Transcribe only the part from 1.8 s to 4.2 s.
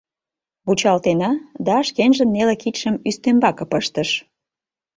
шкенжын неле кидшым ӱстембаке пыштыш.